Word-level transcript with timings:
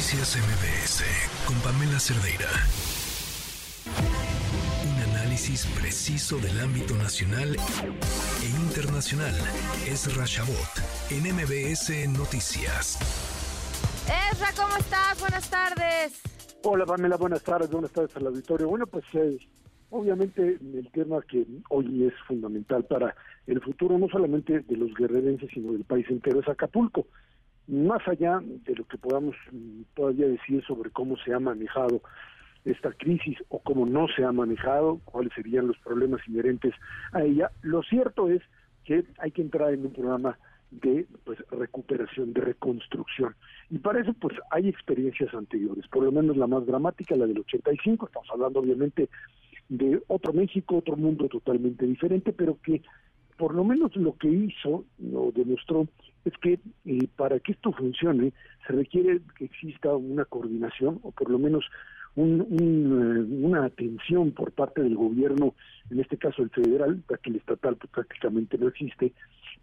Noticias 0.00 0.38
MBS 0.38 1.04
con 1.46 1.56
Pamela 1.60 2.00
Cerdeira. 2.00 2.48
Un 4.88 5.12
análisis 5.12 5.66
preciso 5.78 6.38
del 6.38 6.58
ámbito 6.58 6.94
nacional 6.94 7.54
e 7.54 8.48
internacional. 8.64 9.34
Es 9.86 10.16
Rashabot 10.16 10.72
en 11.10 11.34
MBS 11.34 12.08
Noticias. 12.18 12.98
Ezra, 14.32 14.48
¿cómo 14.56 14.74
estás? 14.78 15.20
Buenas 15.20 15.50
tardes. 15.50 16.22
Hola 16.64 16.86
Pamela, 16.86 17.18
buenas 17.18 17.42
tardes, 17.42 17.70
buenas 17.70 17.92
tardes 17.92 18.16
al 18.16 18.28
auditorio. 18.28 18.68
Bueno, 18.68 18.86
pues 18.86 19.04
eh, 19.12 19.36
obviamente 19.90 20.58
el 20.62 20.88
tema 20.94 21.20
que 21.28 21.44
hoy 21.68 22.06
es 22.06 22.14
fundamental 22.26 22.84
para 22.84 23.14
el 23.46 23.60
futuro 23.60 23.98
no 23.98 24.08
solamente 24.08 24.60
de 24.60 24.76
los 24.78 24.94
guerrerenses, 24.94 25.50
sino 25.52 25.72
del 25.72 25.84
país 25.84 26.06
entero 26.08 26.40
es 26.40 26.48
Acapulco 26.48 27.06
más 27.66 28.06
allá 28.08 28.40
de 28.42 28.74
lo 28.74 28.84
que 28.84 28.98
podamos 28.98 29.36
mm, 29.52 29.82
todavía 29.94 30.26
decir 30.26 30.64
sobre 30.64 30.90
cómo 30.90 31.16
se 31.18 31.32
ha 31.32 31.40
manejado 31.40 32.02
esta 32.64 32.92
crisis 32.92 33.38
o 33.48 33.60
cómo 33.60 33.86
no 33.86 34.06
se 34.08 34.24
ha 34.24 34.32
manejado, 34.32 35.00
cuáles 35.04 35.32
serían 35.34 35.66
los 35.66 35.78
problemas 35.78 36.20
inherentes 36.28 36.74
a 37.12 37.22
ella, 37.22 37.50
lo 37.62 37.82
cierto 37.82 38.28
es 38.28 38.42
que 38.84 39.04
hay 39.18 39.30
que 39.30 39.42
entrar 39.42 39.72
en 39.72 39.86
un 39.86 39.92
programa 39.92 40.38
de 40.70 41.06
pues 41.24 41.38
recuperación, 41.50 42.32
de 42.32 42.42
reconstrucción. 42.42 43.34
Y 43.70 43.78
para 43.78 44.00
eso 44.00 44.12
pues 44.14 44.36
hay 44.50 44.68
experiencias 44.68 45.32
anteriores, 45.34 45.86
por 45.88 46.04
lo 46.04 46.12
menos 46.12 46.36
la 46.36 46.46
más 46.46 46.66
dramática, 46.66 47.16
la 47.16 47.26
del 47.26 47.38
85, 47.40 48.06
estamos 48.06 48.28
hablando 48.30 48.60
obviamente 48.60 49.08
de 49.68 50.02
otro 50.08 50.32
México, 50.32 50.78
otro 50.78 50.96
mundo 50.96 51.28
totalmente 51.28 51.86
diferente, 51.86 52.32
pero 52.32 52.58
que 52.62 52.82
por 53.40 53.54
lo 53.54 53.64
menos 53.64 53.96
lo 53.96 54.18
que 54.18 54.28
hizo, 54.28 54.84
lo 54.98 55.32
demostró, 55.32 55.88
es 56.26 56.34
que 56.42 56.60
eh, 56.84 57.08
para 57.16 57.40
que 57.40 57.52
esto 57.52 57.72
funcione 57.72 58.34
se 58.66 58.74
requiere 58.74 59.22
que 59.34 59.46
exista 59.46 59.96
una 59.96 60.26
coordinación 60.26 61.00
o 61.02 61.10
por 61.10 61.30
lo 61.30 61.38
menos 61.38 61.64
un, 62.16 62.42
eh, 62.42 63.46
una 63.46 63.64
atención 63.64 64.32
por 64.32 64.52
parte 64.52 64.82
del 64.82 64.94
gobierno, 64.94 65.54
en 65.88 66.00
este 66.00 66.18
caso 66.18 66.42
el 66.42 66.50
federal, 66.50 67.02
ya 67.08 67.16
que 67.16 67.30
el 67.30 67.36
estatal 67.36 67.76
pues, 67.76 67.90
prácticamente 67.90 68.58
no 68.58 68.68
existe, 68.68 69.14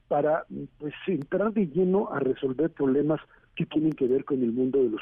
para 0.07 0.43
pues 0.79 0.95
entrar 1.05 1.53
de 1.53 1.67
lleno 1.67 2.11
a 2.11 2.19
resolver 2.19 2.71
problemas 2.71 3.21
que 3.55 3.67
tienen 3.67 3.93
que 3.93 4.07
ver 4.07 4.25
con 4.25 4.41
el 4.41 4.53
mundo 4.53 4.81
de 4.81 4.89
los 4.89 5.01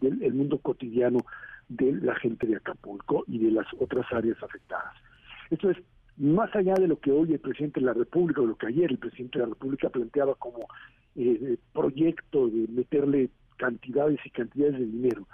del 0.00 0.20
el 0.20 0.34
mundo 0.34 0.58
cotidiano 0.58 1.20
de 1.68 1.92
la 1.92 2.16
gente 2.16 2.48
de 2.48 2.56
Acapulco 2.56 3.22
y 3.28 3.38
de 3.38 3.52
las 3.52 3.66
otras 3.78 4.12
áreas 4.12 4.42
afectadas. 4.42 4.94
Esto 5.48 5.70
es 5.70 5.76
más 6.16 6.54
allá 6.54 6.74
de 6.74 6.88
lo 6.88 6.98
que 6.98 7.12
hoy 7.12 7.32
el 7.32 7.40
presidente 7.40 7.80
de 7.80 7.86
la 7.86 7.92
República, 7.92 8.40
o 8.40 8.46
lo 8.46 8.56
que 8.56 8.66
ayer 8.66 8.90
el 8.90 8.98
presidente 8.98 9.38
de 9.38 9.44
la 9.44 9.50
República 9.50 9.90
planteaba 9.90 10.34
como 10.34 10.66
eh, 11.14 11.56
proyecto 11.72 12.48
de 12.48 12.66
meterle 12.68 13.30
cantidades 13.56 14.18
y 14.24 14.30
cantidades 14.30 14.78
de 14.78 14.86
dinero. 14.86 15.26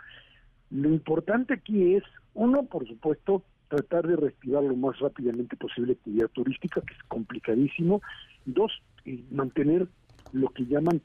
Lo 0.70 0.88
importante 0.88 1.54
aquí 1.54 1.94
es, 1.94 2.02
uno, 2.34 2.64
por 2.64 2.86
supuesto, 2.86 3.42
tratar 3.68 4.06
de 4.06 4.16
respirar 4.16 4.62
lo 4.62 4.76
más 4.76 4.98
rápidamente 4.98 5.56
posible 5.56 5.92
actividad 5.92 6.28
turística, 6.28 6.80
que 6.80 6.94
es 6.94 7.02
complicadísimo. 7.04 8.02
Dos, 8.44 8.72
eh, 9.04 9.22
mantener 9.30 9.86
lo 10.32 10.48
que 10.48 10.64
llaman 10.66 11.00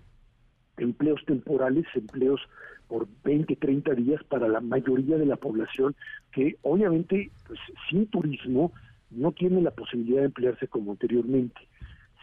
empleos 0.78 1.24
temporales, 1.26 1.86
empleos 1.96 2.42
por 2.88 3.08
20, 3.24 3.56
30 3.56 3.94
días 3.96 4.24
para 4.26 4.48
la 4.48 4.62
mayoría 4.62 5.18
de 5.18 5.26
la 5.26 5.36
población 5.36 5.96
que 6.32 6.58
obviamente 6.62 7.32
pues 7.46 7.60
sin 7.90 8.08
turismo 8.08 8.72
no 9.12 9.32
tiene 9.32 9.62
la 9.62 9.72
posibilidad 9.72 10.20
de 10.20 10.28
emplearse 10.28 10.68
como 10.68 10.92
anteriormente. 10.92 11.60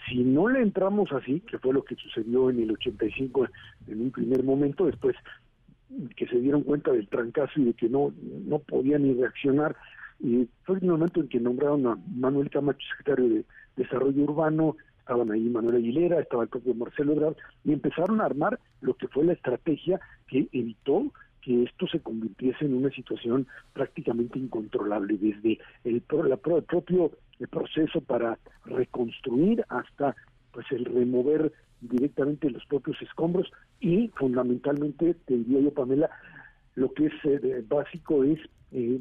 Si 0.06 0.22
no 0.22 0.48
le 0.48 0.60
entramos 0.60 1.12
así, 1.12 1.40
que 1.40 1.58
fue 1.58 1.72
lo 1.72 1.84
que 1.84 1.96
sucedió 1.96 2.50
en 2.50 2.60
el 2.60 2.72
85 2.72 3.48
en 3.88 4.02
un 4.02 4.10
primer 4.10 4.42
momento, 4.42 4.86
después 4.86 5.16
que 6.16 6.26
se 6.26 6.40
dieron 6.40 6.62
cuenta 6.62 6.92
del 6.92 7.08
trancazo 7.08 7.60
y 7.60 7.64
de 7.64 7.74
que 7.74 7.88
no, 7.88 8.12
no 8.46 8.58
podían 8.58 9.02
ni 9.02 9.14
reaccionar, 9.14 9.76
y 10.20 10.48
fue 10.64 10.78
el 10.78 10.86
momento 10.86 11.20
en 11.20 11.28
que 11.28 11.40
nombraron 11.40 11.86
a 11.86 11.98
Manuel 12.14 12.50
Camacho, 12.50 12.86
secretario 12.96 13.28
de 13.28 13.44
Desarrollo 13.76 14.24
Urbano, 14.24 14.76
estaban 14.98 15.30
ahí 15.30 15.48
Manuel 15.48 15.76
Aguilera, 15.76 16.20
estaba 16.20 16.44
el 16.44 16.48
propio 16.48 16.74
Marcelo 16.74 17.12
Ebrard, 17.12 17.36
y 17.64 17.72
empezaron 17.72 18.20
a 18.20 18.26
armar 18.26 18.58
lo 18.80 18.94
que 18.94 19.08
fue 19.08 19.24
la 19.24 19.34
estrategia 19.34 20.00
que 20.28 20.48
evitó 20.52 21.12
que 21.44 21.64
esto 21.64 21.86
se 21.86 22.00
convirtiese 22.00 22.64
en 22.64 22.74
una 22.74 22.90
situación 22.90 23.46
prácticamente 23.74 24.38
incontrolable, 24.38 25.18
desde 25.18 25.58
el, 25.84 26.02
la, 26.10 26.38
el 26.56 26.62
propio 26.62 27.12
proceso 27.50 28.00
para 28.00 28.38
reconstruir 28.64 29.64
hasta 29.68 30.16
pues 30.52 30.66
el 30.70 30.84
remover 30.84 31.52
directamente 31.80 32.48
los 32.48 32.64
propios 32.66 33.00
escombros 33.02 33.50
y 33.80 34.08
fundamentalmente, 34.16 35.14
te 35.26 35.36
diría 35.36 35.60
yo, 35.60 35.74
Pamela, 35.74 36.08
lo 36.74 36.92
que 36.92 37.06
es 37.06 37.12
eh, 37.24 37.64
básico 37.68 38.24
es 38.24 38.38
eh, 38.72 38.98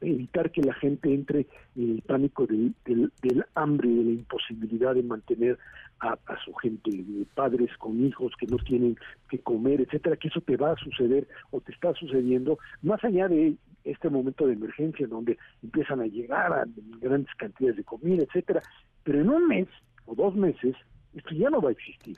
evitar 0.00 0.50
que 0.50 0.62
la 0.62 0.72
gente 0.74 1.12
entre 1.12 1.46
en 1.76 1.90
el 1.96 2.02
pánico 2.02 2.46
del, 2.46 2.74
del, 2.86 3.44
hambre, 3.54 3.88
de 3.88 4.04
la 4.04 4.10
imposibilidad 4.12 4.94
de 4.94 5.02
mantener 5.02 5.58
a, 6.00 6.18
su 6.44 6.52
gente, 6.54 6.90
de 6.90 7.26
padres 7.34 7.70
con 7.78 8.04
hijos 8.04 8.32
que 8.38 8.46
no 8.46 8.56
tienen 8.58 8.96
que 9.28 9.38
comer, 9.38 9.80
etcétera, 9.80 10.16
que 10.16 10.28
eso 10.28 10.40
te 10.40 10.56
va 10.56 10.72
a 10.72 10.76
suceder 10.76 11.26
o 11.50 11.60
te 11.60 11.72
está 11.72 11.94
sucediendo, 11.94 12.58
más 12.82 13.02
allá 13.04 13.28
de 13.28 13.56
este 13.84 14.10
momento 14.10 14.46
de 14.46 14.54
emergencia 14.54 15.06
donde 15.06 15.38
empiezan 15.62 16.00
a 16.00 16.06
llegar 16.06 16.52
a 16.52 16.64
grandes 17.00 17.34
cantidades 17.36 17.76
de 17.76 17.84
comida, 17.84 18.22
etcétera, 18.22 18.62
pero 19.02 19.20
en 19.20 19.30
un 19.30 19.48
mes 19.48 19.68
o 20.06 20.14
dos 20.14 20.34
meses 20.34 20.74
esto 21.14 21.34
ya 21.34 21.50
no 21.50 21.60
va 21.60 21.70
a 21.70 21.72
existir. 21.72 22.16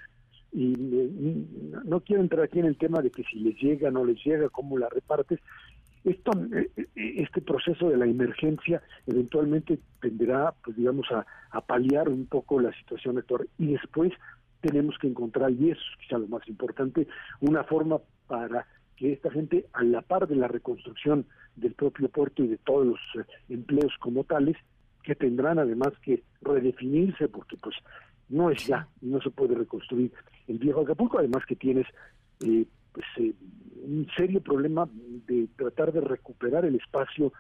Y, 0.57 0.73
no 1.85 2.01
quiero 2.01 2.23
entrar 2.23 2.45
aquí 2.45 2.59
en 2.59 2.65
el 2.65 2.79
tema 2.79 3.03
de 3.03 3.11
que 3.11 3.23
si 3.25 3.39
les 3.41 3.61
llega, 3.61 3.91
no 3.91 4.07
les 4.07 4.25
llega, 4.25 4.49
cómo 4.49 4.79
la 4.79 4.89
repartes, 4.89 5.39
esto, 6.03 6.31
eh, 6.55 6.71
eh, 6.77 6.87
este 6.95 7.43
proceso 7.43 7.91
de 7.91 7.99
la 7.99 8.07
emergencia 8.07 8.83
eventualmente 9.07 9.79
tenderá, 10.01 10.55
pues 10.65 10.75
digamos, 10.77 11.07
a, 11.11 11.27
paliar 11.61 12.09
un 12.09 12.27
poco 12.27 12.61
la 12.61 12.73
situación 12.73 13.19
actual 13.19 13.49
y 13.59 13.73
después 13.73 14.13
tenemos 14.61 14.97
que 14.99 15.09
encontrar, 15.09 15.51
y 15.51 15.71
eso 15.71 15.81
es 15.81 15.99
quizá 16.03 16.19
lo 16.19 16.29
más 16.29 16.47
importante, 16.49 17.07
una 17.41 17.65
forma 17.65 17.99
para 18.27 18.67
que 18.97 19.13
esta 19.13 19.31
gente, 19.31 19.67
a 19.75 19.83
la 19.85 20.01
par 20.01 20.27
de 20.27 20.37
la 20.37 20.49
reconstrucción 20.49 21.27
del 21.57 21.75
propio 21.75 22.09
puerto 22.09 22.43
y 22.43 22.49
de 22.49 22.59
todos 22.59 22.87
los 22.87 23.01
eh, 23.19 23.27
empleos 23.51 23.93
como 24.01 24.25
tales, 24.25 24.57
que 25.03 25.15
tendrán 25.15 25.59
además 25.59 25.93
que 26.03 26.23
redefinirse, 26.41 27.29
porque 27.29 27.57
pues 27.57 27.77
no 28.29 28.51
es 28.51 28.67
ya, 28.67 28.89
no 29.01 29.21
se 29.21 29.31
puede 29.31 29.55
reconstruir 29.55 30.13
el 30.49 30.59
viejo 30.59 30.81
Acapulco, 30.81 31.19
además 31.19 31.45
que 31.47 31.57
tienes 31.57 31.87
eh, 32.41 32.67
pues, 32.93 33.07
eh, 33.19 33.35
un 33.85 34.07
serio 34.17 34.41
problema 34.41 34.89
de 35.27 35.49
tratar 35.57 35.93
de 35.93 36.01
recuperar 36.01 36.65
el 36.65 36.77
espacio 36.77 37.33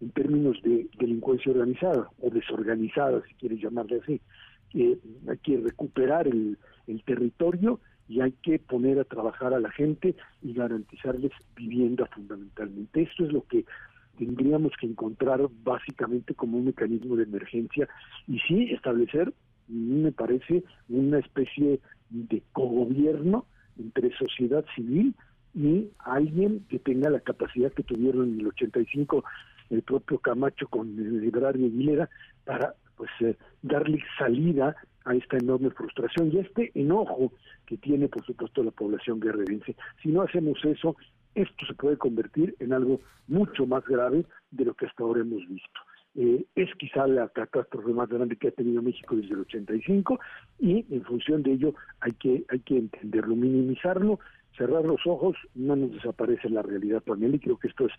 en 0.00 0.10
términos 0.10 0.60
de 0.62 0.88
delincuencia 0.98 1.52
organizada 1.52 2.08
o 2.20 2.30
desorganizada, 2.30 3.22
si 3.26 3.34
quieres 3.34 3.60
llamarle 3.60 4.00
así. 4.02 4.20
hay 4.74 5.38
que 5.38 5.56
recuperar 5.58 6.26
el, 6.26 6.58
territorio 7.06 7.80
y 8.08 8.20
hay 8.20 8.32
que 8.42 8.58
poner 8.58 8.98
a 8.98 9.04
trabajar 9.04 9.54
a 9.54 9.60
la 9.60 9.70
gente 9.70 10.14
y 10.42 10.52
garantizarles 10.52 11.32
vivienda 11.56 12.06
fundamentalmente. 12.06 13.02
Esto 13.02 13.24
es 13.24 13.32
lo 13.32 13.42
que 13.46 13.64
tendríamos 14.18 14.72
que 14.78 14.86
encontrar 14.86 15.40
básicamente 15.62 16.34
como 16.34 16.58
un 16.58 16.66
mecanismo 16.66 17.16
de 17.16 17.24
emergencia 17.24 17.88
y 18.28 18.38
sí 18.40 18.70
establecer, 18.72 19.32
me 19.68 20.12
parece, 20.12 20.64
una 20.88 21.18
especie 21.18 21.80
de 22.10 22.42
cogobierno 22.52 23.46
entre 23.78 24.16
sociedad 24.16 24.64
civil 24.74 25.14
y 25.54 25.88
alguien 25.98 26.64
que 26.68 26.78
tenga 26.78 27.10
la 27.10 27.20
capacidad 27.20 27.72
que 27.72 27.82
tuvieron 27.82 28.34
en 28.34 28.40
el 28.40 28.48
85 28.48 29.24
el 29.70 29.82
propio 29.82 30.18
Camacho 30.18 30.68
con 30.68 30.88
el 30.98 31.20
librario 31.20 31.66
Aguilera 31.66 32.08
para 32.44 32.74
pues 32.96 33.10
eh, 33.20 33.36
darle 33.62 33.98
salida 34.18 34.76
a 35.04 35.14
esta 35.14 35.36
enorme 35.36 35.70
frustración 35.70 36.30
y 36.32 36.38
a 36.38 36.42
este 36.42 36.70
enojo 36.74 37.32
que 37.66 37.76
tiene 37.76 38.08
por 38.08 38.24
supuesto 38.24 38.62
la 38.62 38.70
población 38.70 39.20
guerrerense. 39.20 39.76
Si 40.02 40.10
no 40.10 40.22
hacemos 40.22 40.58
eso, 40.64 40.96
esto 41.34 41.66
se 41.66 41.74
puede 41.74 41.96
convertir 41.96 42.54
en 42.60 42.72
algo 42.72 43.00
mucho 43.26 43.66
más 43.66 43.84
grave 43.84 44.24
de 44.50 44.64
lo 44.64 44.74
que 44.74 44.86
hasta 44.86 45.02
ahora 45.02 45.20
hemos 45.20 45.46
visto. 45.48 45.80
Eh, 46.16 46.46
es 46.54 46.68
quizá 46.78 47.08
la 47.08 47.28
catástrofe 47.28 47.92
más 47.92 48.08
grande 48.08 48.36
que 48.36 48.46
ha 48.48 48.52
tenido 48.52 48.80
México 48.82 49.16
desde 49.16 49.34
el 49.34 49.40
85 49.40 50.20
y 50.60 50.86
en 50.88 51.02
función 51.02 51.42
de 51.42 51.52
ello 51.52 51.74
hay 52.00 52.12
que 52.12 52.44
hay 52.50 52.60
que 52.60 52.78
entenderlo, 52.78 53.34
minimizarlo, 53.34 54.20
cerrar 54.56 54.84
los 54.84 55.04
ojos, 55.06 55.36
no 55.56 55.74
nos 55.74 55.92
desaparece 55.92 56.48
la 56.50 56.62
realidad 56.62 57.02
también 57.02 57.34
y 57.34 57.40
creo 57.40 57.58
que 57.58 57.66
esto 57.66 57.86
es 57.86 57.92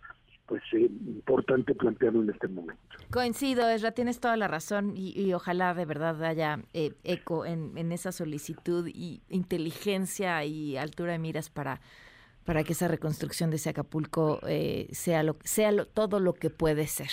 pues 0.46 0.62
eh, 0.74 0.90
importante 1.08 1.76
plantearlo 1.76 2.22
en 2.22 2.30
este 2.30 2.48
momento. 2.48 2.82
Coincido, 3.12 3.68
Esra, 3.68 3.92
tienes 3.92 4.22
toda 4.22 4.38
la 4.38 4.48
razón 4.48 4.94
y, 4.96 5.34
ojalá 5.34 5.74
de 5.74 5.86
verdad 5.86 6.24
haya 6.24 6.60
eh, 6.74 6.94
eco 7.04 7.46
en, 7.46 7.78
en, 7.78 7.92
esa 7.92 8.14
solicitud 8.14 8.88
y 8.88 9.24
inteligencia 9.28 10.46
y 10.46 10.78
altura 10.78 11.14
de 11.14 11.20
miras 11.20 11.50
para 11.50 11.82
para 12.46 12.64
que 12.64 12.74
esa 12.74 12.88
reconstrucción 12.88 13.50
de 13.50 13.56
ese 13.56 13.72
Acapulco 13.72 14.40
sea 14.92 15.24
lo 15.24 15.36
sea 15.44 15.72
lo, 15.72 15.86
todo 15.86 16.20
lo 16.20 16.34
que 16.34 16.52
puede 16.52 16.86
ser. 16.86 17.10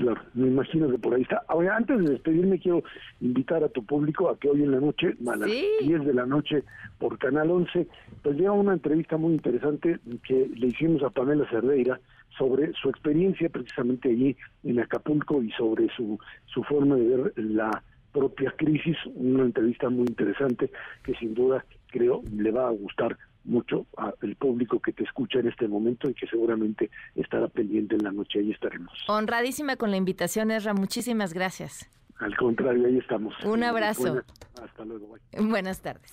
Claro, 0.00 0.22
me 0.32 0.46
imagino 0.46 0.90
que 0.90 0.96
por 0.96 1.14
ahí 1.14 1.20
está. 1.20 1.42
Ahora, 1.46 1.76
antes 1.76 1.98
de 1.98 2.12
despedirme, 2.12 2.58
quiero 2.58 2.82
invitar 3.20 3.62
a 3.62 3.68
tu 3.68 3.84
público 3.84 4.30
a 4.30 4.38
que 4.38 4.48
hoy 4.48 4.62
en 4.62 4.70
la 4.70 4.80
noche, 4.80 5.14
a 5.30 5.36
las 5.36 5.50
10 5.50 6.06
de 6.06 6.14
la 6.14 6.24
noche, 6.24 6.64
por 6.98 7.18
Canal 7.18 7.50
11, 7.50 7.86
pues 8.22 8.34
llega 8.34 8.52
una 8.52 8.72
entrevista 8.72 9.18
muy 9.18 9.34
interesante 9.34 9.98
que 10.26 10.50
le 10.56 10.68
hicimos 10.68 11.02
a 11.02 11.10
Pamela 11.10 11.46
Cerdeira 11.50 12.00
sobre 12.38 12.72
su 12.72 12.88
experiencia 12.88 13.50
precisamente 13.50 14.08
allí 14.08 14.34
en 14.64 14.80
Acapulco 14.80 15.42
y 15.42 15.50
sobre 15.50 15.88
su, 15.94 16.18
su 16.46 16.62
forma 16.64 16.96
de 16.96 17.06
ver 17.06 17.32
la 17.36 17.82
propia 18.12 18.52
crisis, 18.56 18.96
una 19.14 19.44
entrevista 19.44 19.88
muy 19.88 20.06
interesante 20.06 20.70
que 21.02 21.14
sin 21.14 21.34
duda 21.34 21.64
creo 21.88 22.22
le 22.32 22.50
va 22.50 22.68
a 22.68 22.70
gustar 22.70 23.16
mucho 23.44 23.86
al 23.96 24.36
público 24.36 24.80
que 24.80 24.92
te 24.92 25.04
escucha 25.04 25.38
en 25.38 25.48
este 25.48 25.66
momento 25.66 26.10
y 26.10 26.14
que 26.14 26.26
seguramente 26.26 26.90
estará 27.14 27.48
pendiente 27.48 27.96
en 27.96 28.04
la 28.04 28.12
noche. 28.12 28.40
Ahí 28.40 28.50
estaremos. 28.50 28.92
Honradísima 29.08 29.76
con 29.76 29.90
la 29.90 29.96
invitación, 29.96 30.50
Ezra. 30.50 30.74
Muchísimas 30.74 31.32
gracias. 31.32 31.88
Al 32.18 32.36
contrario, 32.36 32.86
ahí 32.86 32.98
estamos. 32.98 33.34
Un 33.44 33.64
abrazo. 33.64 34.22
hasta 34.62 34.84
luego. 34.84 35.16
Buenas 35.40 35.80
tardes. 35.80 36.12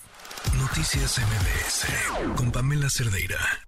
Noticias 0.58 1.20
MBS 1.20 2.38
con 2.38 2.52
Pamela 2.52 2.90
Cerdeira. 2.90 3.67